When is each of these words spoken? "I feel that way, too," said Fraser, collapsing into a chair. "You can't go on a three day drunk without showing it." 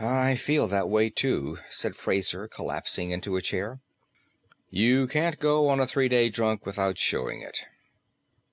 "I 0.00 0.34
feel 0.34 0.66
that 0.66 0.88
way, 0.88 1.08
too," 1.08 1.58
said 1.70 1.94
Fraser, 1.94 2.48
collapsing 2.48 3.12
into 3.12 3.36
a 3.36 3.40
chair. 3.40 3.78
"You 4.70 5.06
can't 5.06 5.38
go 5.38 5.68
on 5.68 5.78
a 5.78 5.86
three 5.86 6.08
day 6.08 6.30
drunk 6.30 6.66
without 6.66 6.98
showing 6.98 7.42
it." 7.42 7.60